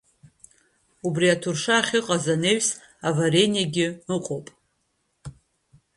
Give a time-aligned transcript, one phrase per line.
[1.07, 4.47] Убри аҭурша ахьыҟаз анаҩсан аварениагьы ыҟоуп.